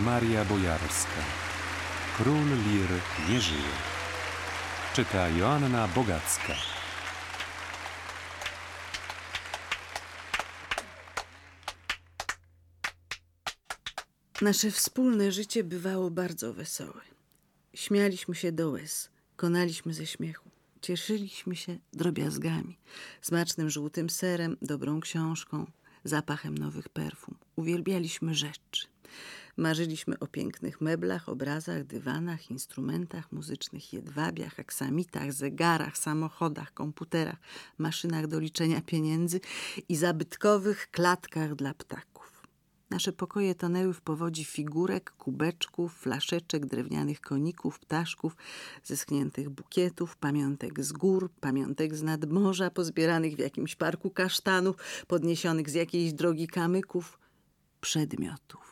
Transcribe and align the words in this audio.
Maria 0.00 0.44
Bojarska. 0.44 1.22
Król 2.16 2.44
Lir 2.44 2.88
nie 3.28 3.40
żyje. 3.40 3.72
Czyta 4.94 5.28
Joanna 5.28 5.88
Bogacka. 5.88 6.54
Nasze 14.40 14.70
wspólne 14.70 15.32
życie 15.32 15.64
bywało 15.64 16.10
bardzo 16.10 16.54
wesołe. 16.54 17.00
Śmialiśmy 17.74 18.34
się 18.34 18.52
do 18.52 18.70
łez, 18.70 19.10
konaliśmy 19.36 19.94
ze 19.94 20.06
śmiechu. 20.06 20.50
Cieszyliśmy 20.82 21.56
się 21.56 21.78
drobiazgami, 21.92 22.78
smacznym 23.20 23.70
żółtym 23.70 24.10
serem, 24.10 24.56
dobrą 24.62 25.00
książką, 25.00 25.66
zapachem 26.04 26.58
nowych 26.58 26.88
perfum. 26.88 27.34
Uwielbialiśmy 27.56 28.34
rzeczy. 28.34 28.89
Marzyliśmy 29.60 30.18
o 30.18 30.26
pięknych 30.26 30.80
meblach, 30.80 31.28
obrazach, 31.28 31.84
dywanach, 31.84 32.50
instrumentach 32.50 33.32
muzycznych, 33.32 33.92
jedwabiach, 33.92 34.60
aksamitach, 34.60 35.32
zegarach, 35.32 35.98
samochodach, 35.98 36.74
komputerach, 36.74 37.36
maszynach 37.78 38.26
do 38.26 38.38
liczenia 38.38 38.80
pieniędzy 38.80 39.40
i 39.88 39.96
zabytkowych 39.96 40.90
klatkach 40.90 41.54
dla 41.54 41.74
ptaków. 41.74 42.42
Nasze 42.90 43.12
pokoje 43.12 43.54
tonęły 43.54 43.94
w 43.94 44.00
powodzi 44.00 44.44
figurek, 44.44 45.10
kubeczków, 45.10 45.94
flaszeczek, 45.94 46.66
drewnianych 46.66 47.20
koników, 47.20 47.78
ptaszków, 47.78 48.36
zeschniętych 48.84 49.50
bukietów, 49.50 50.16
pamiątek 50.16 50.84
z 50.84 50.92
gór, 50.92 51.30
pamiątek 51.40 51.96
z 51.96 52.02
nadmorza, 52.02 52.70
pozbieranych 52.70 53.36
w 53.36 53.38
jakimś 53.38 53.76
parku 53.76 54.10
kasztanów, 54.10 54.76
podniesionych 55.06 55.70
z 55.70 55.74
jakiejś 55.74 56.12
drogi 56.12 56.46
kamyków, 56.46 57.18
przedmiotów. 57.80 58.69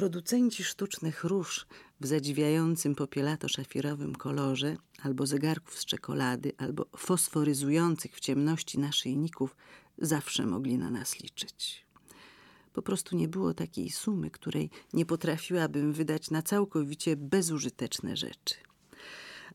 Producenci 0.00 0.64
sztucznych 0.64 1.24
róż 1.24 1.66
w 2.00 2.06
zadziwiającym 2.06 2.94
popielato-szafirowym 2.94 4.12
kolorze, 4.16 4.76
albo 5.02 5.26
zegarków 5.26 5.78
z 5.78 5.84
czekolady, 5.84 6.52
albo 6.58 6.86
fosforyzujących 6.96 8.16
w 8.16 8.20
ciemności 8.20 8.78
naszyjników 8.78 9.56
zawsze 9.98 10.46
mogli 10.46 10.78
na 10.78 10.90
nas 10.90 11.20
liczyć. 11.20 11.86
Po 12.72 12.82
prostu 12.82 13.16
nie 13.16 13.28
było 13.28 13.54
takiej 13.54 13.90
sumy, 13.90 14.30
której 14.30 14.70
nie 14.92 15.06
potrafiłabym 15.06 15.92
wydać 15.92 16.30
na 16.30 16.42
całkowicie 16.42 17.16
bezużyteczne 17.16 18.16
rzeczy. 18.16 18.54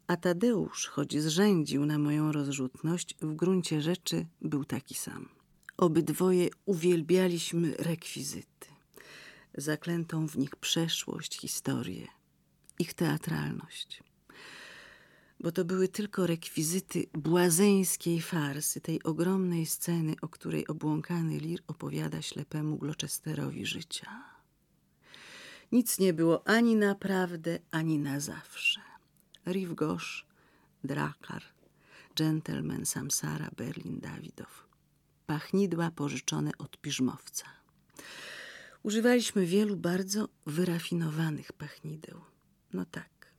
A 0.08 0.18
Tadeusz, 0.18 0.88
choć 0.88 1.22
zrzędził 1.22 1.86
na 1.86 1.98
moją 1.98 2.32
rozrzutność, 2.32 3.16
w 3.22 3.36
gruncie 3.36 3.82
rzeczy 3.82 4.26
był 4.42 4.66
taki 4.66 4.96
sam. 4.96 5.30
Obydwoje 5.78 6.50
uwielbialiśmy 6.66 7.76
rekwizyty, 7.78 8.55
zaklętą 9.58 10.28
w 10.28 10.38
nich 10.38 10.56
przeszłość, 10.56 11.40
historię, 11.40 12.08
ich 12.80 12.94
teatralność 12.94 14.04
bo 15.40 15.52
to 15.52 15.66
były 15.66 15.88
tylko 15.88 16.28
rekwizyty 16.28 17.06
błazeńskiej 17.14 18.22
farsy, 18.22 18.82
tej 18.82 19.04
ogromnej 19.04 19.66
sceny, 19.66 20.16
o 20.22 20.28
której 20.28 20.68
obłąkany 20.68 21.38
lir 21.38 21.62
opowiada 21.68 22.22
ślepemu 22.22 22.78
Gloucesterowi 22.78 23.66
życia. 23.66 24.24
Nic 25.72 26.00
nie 26.00 26.14
było 26.14 26.48
ani 26.48 26.76
naprawdę, 26.76 27.60
ani 27.72 28.00
na 28.00 28.20
zawsze. 28.20 28.82
Riv 29.48 29.76
Gosz, 29.76 30.26
Drakar, 30.84 31.44
Gentleman 32.16 32.86
Samsara, 32.86 33.50
Berlin 33.58 34.00
Dawidow. 34.00 34.68
Pachnidła 35.28 35.92
pożyczone 35.92 36.52
od 36.58 36.78
piżmowca. 36.78 37.46
Używaliśmy 38.86 39.46
wielu 39.46 39.78
bardzo 39.78 40.30
wyrafinowanych 40.46 41.54
pachnideł. 41.54 42.22
No 42.74 42.86
tak, 42.86 43.34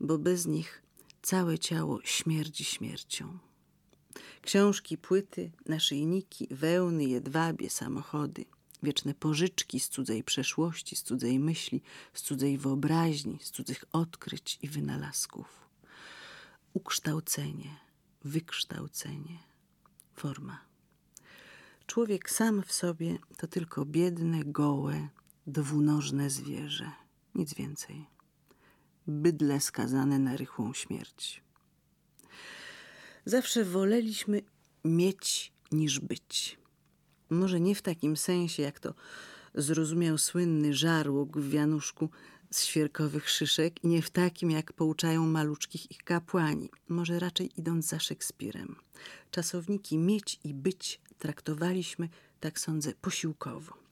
bo 0.00 0.18
bez 0.18 0.46
nich 0.46 0.82
Całe 1.22 1.58
ciało 1.58 2.00
śmierdzi 2.04 2.64
śmiercią. 2.64 3.38
Książki, 4.42 4.98
płyty, 4.98 5.52
naszyjniki, 5.66 6.48
wełny, 6.50 7.04
jedwabie, 7.04 7.70
samochody, 7.70 8.44
wieczne 8.82 9.14
pożyczki 9.14 9.80
z 9.80 9.88
cudzej 9.88 10.24
przeszłości, 10.24 10.96
z 10.96 11.02
cudzej 11.02 11.38
myśli, 11.38 11.82
z 12.14 12.22
cudzej 12.22 12.58
wyobraźni, 12.58 13.38
z 13.42 13.50
cudzych 13.50 13.84
odkryć 13.92 14.58
i 14.62 14.68
wynalazków. 14.68 15.68
Ukształcenie, 16.74 17.76
wykształcenie, 18.24 19.38
forma. 20.14 20.65
Człowiek 21.86 22.30
sam 22.30 22.62
w 22.62 22.72
sobie 22.72 23.18
to 23.36 23.46
tylko 23.46 23.84
biedne, 23.84 24.44
gołe, 24.44 25.08
dwunożne 25.46 26.30
zwierzę, 26.30 26.92
nic 27.34 27.54
więcej 27.54 28.16
bydle 29.06 29.60
skazane 29.60 30.18
na 30.18 30.36
rychłą 30.36 30.72
śmierć. 30.72 31.42
Zawsze 33.24 33.64
woleliśmy 33.64 34.42
mieć 34.84 35.52
niż 35.72 36.00
być. 36.00 36.58
Może 37.30 37.60
nie 37.60 37.74
w 37.74 37.82
takim 37.82 38.16
sensie, 38.16 38.62
jak 38.62 38.80
to 38.80 38.94
zrozumiał 39.54 40.18
słynny 40.18 40.74
żarłok 40.74 41.38
w 41.38 41.50
wianuszku 41.50 42.10
z 42.50 42.64
świerkowych 42.64 43.30
szyszek 43.30 43.84
i 43.84 43.88
nie 43.88 44.02
w 44.02 44.10
takim, 44.10 44.50
jak 44.50 44.72
pouczają 44.72 45.26
maluczkich 45.26 45.90
ich 45.90 45.98
kapłani. 45.98 46.70
Może 46.88 47.18
raczej 47.18 47.50
idąc 47.56 47.86
za 47.86 47.98
Szekspirem. 47.98 48.76
Czasowniki 49.30 49.98
mieć 49.98 50.40
i 50.44 50.54
być 50.54 51.00
traktowaliśmy, 51.18 52.08
tak 52.40 52.60
sądzę, 52.60 52.92
posiłkowo. 53.00 53.86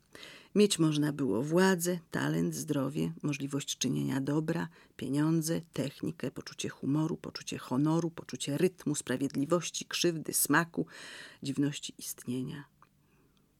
Mieć 0.54 0.78
można 0.78 1.12
było 1.12 1.42
władzę, 1.42 1.98
talent, 2.10 2.54
zdrowie, 2.54 3.12
możliwość 3.22 3.78
czynienia 3.78 4.20
dobra, 4.20 4.68
pieniądze, 4.96 5.60
technikę, 5.72 6.30
poczucie 6.30 6.68
humoru, 6.68 7.16
poczucie 7.16 7.58
honoru, 7.58 8.10
poczucie 8.10 8.58
rytmu, 8.58 8.94
sprawiedliwości, 8.94 9.84
krzywdy, 9.84 10.32
smaku, 10.32 10.86
dziwności 11.42 11.94
istnienia. 11.98 12.64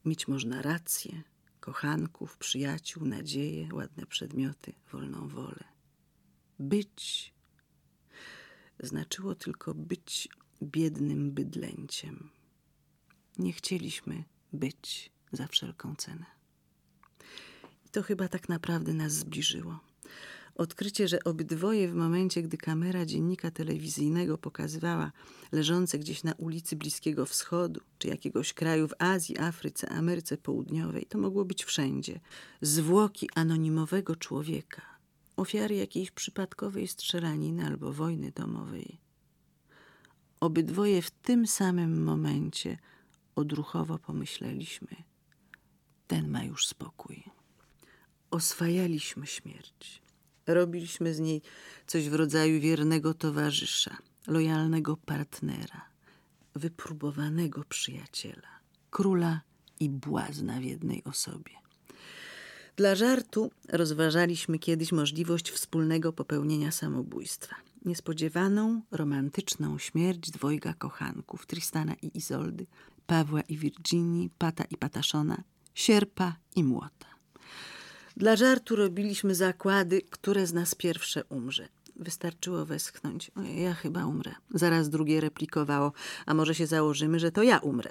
Mieć 0.05 0.29
można 0.29 0.63
rację, 0.63 1.23
kochanków, 1.65 2.37
przyjaciół, 2.37 3.05
nadzieję, 3.05 3.69
ładne 3.73 4.07
przedmioty, 4.07 4.73
wolną 4.93 5.29
wolę. 5.29 5.65
Być 6.59 7.35
znaczyło 8.81 9.35
tylko 9.35 9.75
być 9.75 10.29
biednym 10.63 11.33
bydlęciem. 11.33 12.31
Nie 13.39 13.53
chcieliśmy 13.53 14.25
być 14.53 15.11
za 15.33 15.47
wszelką 15.47 15.95
cenę 15.97 16.35
to 17.95 18.03
chyba 18.03 18.29
tak 18.29 18.49
naprawdę 18.49 18.95
nas 18.95 19.13
zbliżyło. 19.13 19.81
Odkrycie, 20.55 21.09
że 21.09 21.25
obydwoje 21.25 21.89
w 21.89 21.95
momencie, 21.95 22.43
gdy 22.43 22.57
kamera 22.57 23.07
dziennika 23.07 23.51
telewizyjnego 23.51 24.39
pokazywała 24.39 25.13
leżące 25.53 25.99
gdzieś 25.99 26.25
na 26.25 26.33
ulicy 26.33 26.77
Bliskiego 26.77 27.27
Wschodu, 27.27 27.81
czy 27.99 28.09
jakiegoś 28.09 28.53
kraju 28.53 28.89
w 28.89 28.95
Azji, 28.99 29.39
Afryce, 29.39 29.89
Ameryce 29.89 30.37
Południowej, 30.37 31.07
to 31.07 31.19
mogło 31.19 31.45
być 31.45 31.65
wszędzie. 31.65 32.21
Zwłoki 32.61 33.29
anonimowego 33.35 34.17
człowieka, 34.17 34.83
ofiary 35.37 35.75
jakiejś 35.75 36.11
przypadkowej 36.11 36.89
strzelaniny 36.89 37.67
albo 37.67 37.93
wojny 37.93 38.31
domowej. 38.31 38.99
Obydwoje 40.41 41.03
w 41.03 41.11
tym 41.11 41.47
samym 41.47 42.05
momencie 42.05 42.79
odruchowo 43.35 43.99
pomyśleliśmy: 43.99 44.97
ten 46.07 46.29
ma 46.29 46.45
już 46.45 46.67
spokój 46.67 47.25
oswajaliśmy 48.35 49.27
śmierć. 49.27 50.03
Robiliśmy 50.47 51.15
z 51.15 51.21
niej 51.21 51.43
coś 51.87 52.09
w 52.09 52.15
rodzaju 52.15 52.61
wiernego 52.61 53.15
towarzysza, 53.15 53.97
lojalnego 54.27 54.97
partnera, 54.97 55.83
wypróbowanego 56.55 57.65
przyjaciela, 57.69 58.49
króla 58.91 59.41
i 59.81 59.91
błazna 59.91 60.61
w 60.61 60.65
jednej 60.65 61.05
osobie. 61.05 61.53
Dla 62.77 62.95
żartu 62.95 63.51
rozważaliśmy 63.69 64.59
kiedyś 64.59 64.93
możliwość 64.93 65.51
wspólnego 65.51 66.13
popełnienia 66.13 66.73
samobójstwa. 66.73 67.57
Niespodziewaną, 67.85 68.83
romantyczną 68.91 69.79
śmierć 69.79 70.31
dwojga 70.31 70.75
kochanków, 70.75 71.47
Tristana 71.47 71.95
i 72.03 72.19
Izoldy, 72.19 72.67
Pawła 73.07 73.41
i 73.41 73.57
Virginii, 73.57 74.31
Pata 74.39 74.65
i 74.65 74.77
Pataszona, 74.77 75.43
Sierpa 75.75 76.37
i 76.57 76.65
Młota. 76.65 77.14
Dla 78.17 78.37
żartu 78.37 78.77
robiliśmy 78.77 79.35
zakłady, 79.35 80.03
które 80.11 80.47
z 80.47 80.53
nas 80.53 80.75
pierwsze 80.75 81.25
umrze. 81.25 81.69
Wystarczyło 81.97 82.67
westchnąć. 82.67 83.31
Ja 83.55 83.75
chyba 83.75 84.07
umrę. 84.07 84.35
Zaraz 84.51 84.91
drugie 84.91 85.21
replikowało. 85.21 85.93
A 86.27 86.35
może 86.35 86.55
się 86.55 86.67
założymy, 86.67 87.19
że 87.19 87.33
to 87.33 87.43
ja 87.43 87.59
umrę. 87.59 87.91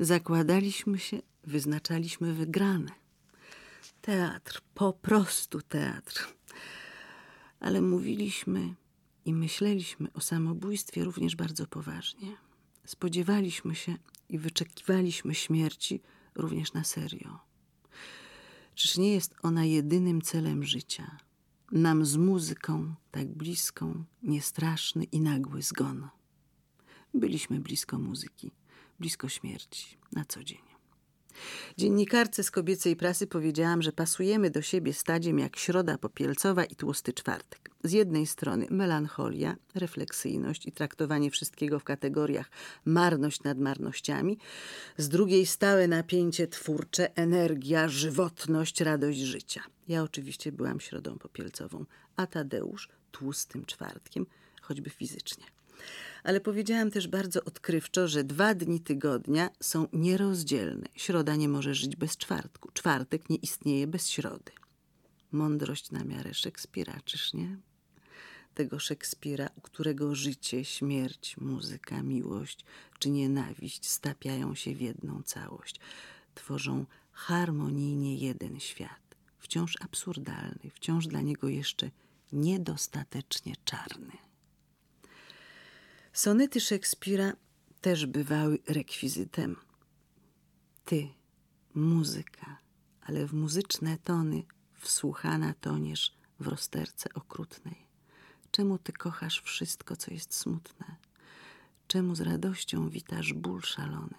Zakładaliśmy 0.00 0.98
się, 0.98 1.22
wyznaczaliśmy 1.44 2.34
wygrane. 2.34 2.90
Teatr, 4.02 4.60
po 4.74 4.92
prostu 4.92 5.62
teatr. 5.62 6.28
Ale 7.60 7.80
mówiliśmy 7.80 8.74
i 9.24 9.34
myśleliśmy 9.34 10.12
o 10.12 10.20
samobójstwie 10.20 11.04
również 11.04 11.36
bardzo 11.36 11.66
poważnie. 11.66 12.36
Spodziewaliśmy 12.84 13.74
się 13.74 13.96
i 14.28 14.38
wyczekiwaliśmy 14.38 15.34
śmierci 15.34 16.00
również 16.34 16.72
na 16.72 16.84
serio. 16.84 17.38
Czyż 18.74 18.98
nie 18.98 19.12
jest 19.12 19.34
ona 19.42 19.64
jedynym 19.64 20.22
celem 20.22 20.64
życia? 20.64 21.18
Nam 21.72 22.04
z 22.04 22.16
muzyką 22.16 22.94
tak 23.10 23.28
bliską, 23.28 24.04
niestraszny 24.22 25.04
i 25.04 25.20
nagły 25.20 25.62
zgon. 25.62 26.08
Byliśmy 27.14 27.60
blisko 27.60 27.98
muzyki, 27.98 28.50
blisko 29.00 29.28
śmierci, 29.28 29.98
na 30.12 30.24
co 30.24 30.44
dzień. 30.44 30.60
Dziennikarce 31.76 32.42
z 32.42 32.50
kobiecej 32.50 32.96
prasy 32.96 33.26
powiedziałam, 33.26 33.82
że 33.82 33.92
pasujemy 33.92 34.50
do 34.50 34.62
siebie 34.62 34.92
stadziem 34.92 35.38
jak 35.38 35.56
środa 35.56 35.98
popielcowa 35.98 36.64
i 36.64 36.76
tłusty 36.76 37.12
czwartek. 37.12 37.71
Z 37.84 37.92
jednej 37.92 38.26
strony 38.26 38.66
melancholia, 38.70 39.56
refleksyjność 39.74 40.66
i 40.66 40.72
traktowanie 40.72 41.30
wszystkiego 41.30 41.78
w 41.78 41.84
kategoriach 41.84 42.50
marność 42.84 43.42
nad 43.42 43.58
marnościami, 43.58 44.38
z 44.96 45.08
drugiej 45.08 45.46
stałe 45.46 45.88
napięcie 45.88 46.48
twórcze, 46.48 47.16
energia, 47.16 47.88
żywotność, 47.88 48.80
radość 48.80 49.18
życia. 49.18 49.62
Ja 49.88 50.02
oczywiście 50.02 50.52
byłam 50.52 50.80
środą 50.80 51.18
popielcową, 51.18 51.84
a 52.16 52.26
Tadeusz 52.26 52.88
tłustym 53.10 53.64
czwartkiem, 53.64 54.26
choćby 54.62 54.90
fizycznie 54.90 55.44
ale 56.22 56.40
powiedziałam 56.40 56.90
też 56.90 57.08
bardzo 57.08 57.44
odkrywczo, 57.44 58.08
że 58.08 58.24
dwa 58.24 58.54
dni 58.54 58.80
tygodnia 58.80 59.50
są 59.60 59.88
nierozdzielne. 59.92 60.86
Środa 60.96 61.36
nie 61.36 61.48
może 61.48 61.74
żyć 61.74 61.96
bez 61.96 62.16
czwartku, 62.16 62.70
czwartek 62.72 63.30
nie 63.30 63.36
istnieje 63.36 63.86
bez 63.86 64.08
środy. 64.08 64.52
Mądrość 65.32 65.90
na 65.90 66.04
miarę 66.04 66.34
Szekspira, 66.34 67.00
czyż 67.04 67.34
nie? 67.34 67.56
Tego 68.54 68.78
Szekspira, 68.78 69.48
u 69.56 69.60
którego 69.60 70.14
życie, 70.14 70.64
śmierć, 70.64 71.36
muzyka, 71.36 72.02
miłość 72.02 72.64
czy 72.98 73.10
nienawiść 73.10 73.86
stapiają 73.88 74.54
się 74.54 74.74
w 74.74 74.80
jedną 74.80 75.22
całość, 75.22 75.80
tworzą 76.34 76.86
harmonijnie 77.12 78.16
jeden 78.16 78.60
świat, 78.60 79.16
wciąż 79.38 79.76
absurdalny, 79.80 80.70
wciąż 80.74 81.06
dla 81.06 81.20
niego 81.20 81.48
jeszcze 81.48 81.90
niedostatecznie 82.32 83.54
czarny. 83.64 84.12
Sonety 86.12 86.60
Szekspira 86.60 87.32
też 87.80 88.06
bywały 88.06 88.58
rekwizytem. 88.68 89.56
Ty, 90.84 91.08
muzyka, 91.74 92.58
ale 93.00 93.26
w 93.26 93.34
muzyczne 93.34 93.98
tony 94.04 94.42
wsłuchana 94.80 95.54
toniesz 95.60 96.14
w 96.40 96.48
rozterce 96.48 97.14
okrutnej. 97.14 97.91
Czemu 98.52 98.78
ty 98.78 98.92
kochasz 98.92 99.40
wszystko, 99.40 99.96
co 99.96 100.14
jest 100.14 100.34
smutne? 100.34 100.96
Czemu 101.86 102.14
z 102.14 102.20
radością 102.20 102.88
witasz 102.88 103.32
ból 103.32 103.62
szalony? 103.62 104.14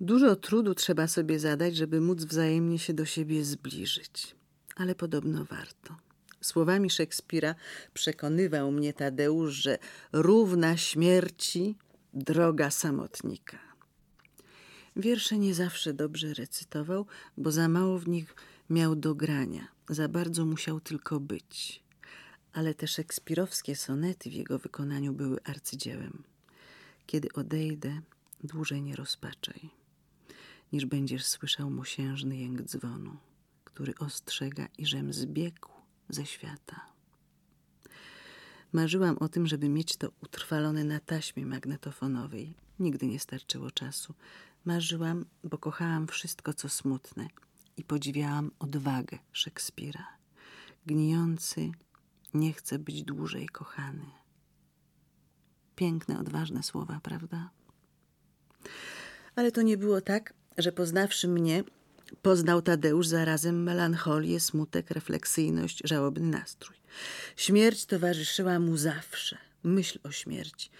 Dużo 0.00 0.36
trudu 0.36 0.74
trzeba 0.74 1.08
sobie 1.08 1.38
zadać, 1.38 1.76
żeby 1.76 2.00
móc 2.00 2.24
wzajemnie 2.24 2.78
się 2.78 2.94
do 2.94 3.04
siebie 3.04 3.44
zbliżyć, 3.44 4.36
ale 4.76 4.94
podobno 4.94 5.44
warto. 5.44 5.96
Słowami 6.40 6.90
Szekspira 6.90 7.54
przekonywał 7.94 8.72
mnie 8.72 8.92
Tadeusz, 8.92 9.54
że 9.54 9.78
równa 10.12 10.76
śmierci 10.76 11.76
droga 12.14 12.70
samotnika. 12.70 13.58
Wiersze 14.96 15.38
nie 15.38 15.54
zawsze 15.54 15.94
dobrze 15.94 16.34
recytował, 16.34 17.06
bo 17.36 17.52
za 17.52 17.68
mało 17.68 17.98
w 17.98 18.08
nich 18.08 18.34
miał 18.70 18.96
do 18.96 19.14
grania, 19.14 19.68
za 19.88 20.08
bardzo 20.08 20.46
musiał 20.46 20.80
tylko 20.80 21.20
być. 21.20 21.87
Ale 22.52 22.74
te 22.74 22.86
szekspirowskie 22.86 23.76
sonety 23.76 24.30
w 24.30 24.32
jego 24.32 24.58
wykonaniu 24.58 25.12
były 25.12 25.38
arcydziełem. 25.44 26.22
Kiedy 27.06 27.32
odejdę, 27.32 28.00
dłużej 28.44 28.82
nie 28.82 28.96
rozpaczaj, 28.96 29.70
niż 30.72 30.86
będziesz 30.86 31.26
słyszał 31.26 31.70
mosiężny 31.70 32.36
jęk 32.36 32.62
dzwonu, 32.62 33.16
który 33.64 33.94
ostrzega, 33.98 34.68
iżem 34.78 35.12
zbiegł 35.12 35.68
ze 36.08 36.26
świata. 36.26 36.86
Marzyłam 38.72 39.18
o 39.18 39.28
tym, 39.28 39.46
żeby 39.46 39.68
mieć 39.68 39.96
to 39.96 40.12
utrwalone 40.22 40.84
na 40.84 41.00
taśmie 41.00 41.46
magnetofonowej. 41.46 42.54
Nigdy 42.78 43.06
nie 43.06 43.20
starczyło 43.20 43.70
czasu. 43.70 44.14
Marzyłam, 44.64 45.24
bo 45.44 45.58
kochałam 45.58 46.06
wszystko, 46.06 46.54
co 46.54 46.68
smutne 46.68 47.28
i 47.76 47.84
podziwiałam 47.84 48.50
odwagę 48.58 49.18
Szekspira. 49.32 50.06
Gnijący 50.86 51.70
nie 52.34 52.52
chce 52.52 52.78
być 52.78 53.02
dłużej 53.02 53.48
kochany. 53.48 54.06
Piękne, 55.76 56.20
odważne 56.20 56.62
słowa, 56.62 57.00
prawda? 57.02 57.50
Ale 59.36 59.52
to 59.52 59.62
nie 59.62 59.76
było 59.76 60.00
tak, 60.00 60.34
że 60.58 60.72
poznawszy 60.72 61.28
mnie, 61.28 61.64
Poznał 62.22 62.62
Tadeusz 62.62 63.06
zarazem 63.06 63.62
melancholię, 63.62 64.40
smutek, 64.40 64.90
refleksyjność, 64.90 65.82
żałobny 65.84 66.26
nastrój. 66.26 66.76
Śmierć 67.36 67.86
towarzyszyła 67.86 68.58
mu 68.58 68.76
zawsze, 68.76 69.38
myśl 69.64 69.98
o 70.02 70.10
śmierci, 70.10 70.70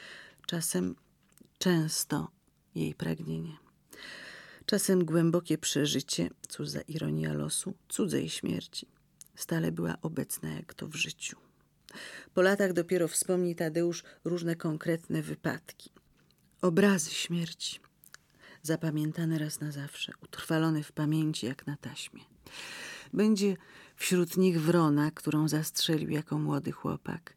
czasem 0.47 0.95
często 1.59 2.31
jej 2.75 2.95
pragnienie. 2.95 3.57
Czasem 4.67 5.05
głębokie 5.05 5.59
przeżycie, 5.59 6.31
cóż 6.49 6.69
za 6.69 6.81
ironia 6.81 7.33
losu, 7.33 7.75
cudzej 7.89 8.29
śmierci, 8.29 8.87
stale 9.39 9.73
była 9.73 9.95
obecna 10.03 10.49
jak 10.49 10.75
to 10.75 10.89
w 10.89 10.95
życiu. 10.95 11.37
Po 12.35 12.43
latach 12.43 12.73
dopiero 12.73 13.09
wspomni 13.09 13.55
Tadeusz 13.55 14.05
różne 14.25 14.57
konkretne 14.57 15.23
wypadki, 15.23 15.91
obrazy 16.63 17.11
śmierci, 17.11 17.81
zapamiętany 18.63 19.39
raz 19.39 19.61
na 19.61 19.73
zawsze, 19.73 20.13
utrwalony 20.23 20.83
w 20.83 20.93
pamięci 20.93 21.47
jak 21.47 21.67
na 21.67 21.77
taśmie. 21.77 22.23
Będzie 23.13 23.57
wśród 23.97 24.37
nich 24.37 24.61
wrona, 24.61 25.11
którą 25.11 25.49
zastrzelił 25.49 26.11
jako 26.11 26.39
młody 26.39 26.73
chłopak, 26.73 27.37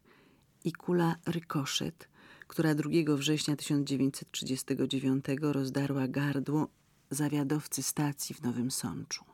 i 0.64 0.72
kula 0.72 1.16
rykoszet, 1.26 2.08
która 2.48 2.74
2 2.74 2.90
września 3.16 3.56
1939 3.56 5.24
rozdarła 5.40 6.08
gardło 6.08 6.68
zawiadowcy 7.10 7.82
stacji 7.82 8.34
w 8.34 8.42
Nowym 8.42 8.70
Sączu. 8.70 9.31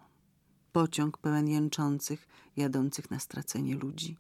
Pociąg 0.72 1.18
pełen 1.18 1.48
jęczących, 1.48 2.28
jadących 2.56 3.10
na 3.10 3.20
stracenie 3.20 3.74
ludzi 3.74 4.16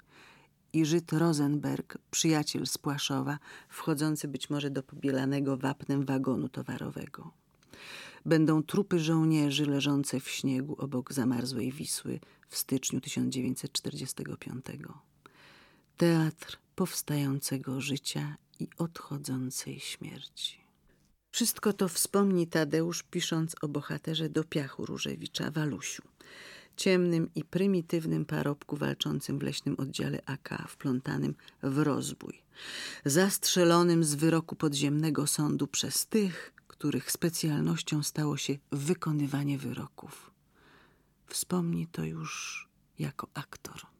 i 0.72 0.84
Żyd 0.84 1.12
Rosenberg, 1.12 1.98
przyjaciel 2.10 2.66
z 2.66 2.78
Płaszowa, 2.78 3.38
wchodzący 3.68 4.28
być 4.28 4.50
może 4.50 4.70
do 4.70 4.82
pobielanego 4.82 5.56
wapnem 5.56 6.04
wagonu 6.04 6.48
towarowego 6.48 7.32
będą 8.28 8.62
trupy 8.62 8.98
żołnierzy 8.98 9.66
leżące 9.66 10.20
w 10.20 10.28
śniegu 10.30 10.76
obok 10.78 11.12
zamarzłej 11.12 11.72
Wisły 11.72 12.20
w 12.48 12.58
styczniu 12.58 13.00
1945. 13.00 14.66
Teatr 15.96 16.58
powstającego 16.74 17.80
życia 17.80 18.36
i 18.60 18.68
odchodzącej 18.78 19.80
śmierci. 19.80 20.67
Wszystko 21.30 21.72
to 21.72 21.88
wspomni 21.88 22.46
Tadeusz, 22.46 23.02
pisząc 23.02 23.56
o 23.62 23.68
bohaterze 23.68 24.28
do 24.28 24.44
piachu 24.44 24.86
Różewicza, 24.86 25.50
Walusiu, 25.50 26.02
ciemnym 26.76 27.30
i 27.34 27.44
prymitywnym 27.44 28.24
parobku 28.24 28.76
walczącym 28.76 29.38
w 29.38 29.42
leśnym 29.42 29.74
oddziale 29.78 30.22
AK, 30.26 30.64
wplątanym 30.68 31.34
w 31.62 31.78
rozbój, 31.78 32.42
zastrzelonym 33.04 34.04
z 34.04 34.14
wyroku 34.14 34.56
podziemnego 34.56 35.26
sądu 35.26 35.66
przez 35.66 36.06
tych, 36.06 36.52
których 36.66 37.12
specjalnością 37.12 38.02
stało 38.02 38.36
się 38.36 38.58
wykonywanie 38.72 39.58
wyroków. 39.58 40.30
Wspomni 41.26 41.86
to 41.86 42.04
już 42.04 42.68
jako 42.98 43.28
aktor. 43.34 43.97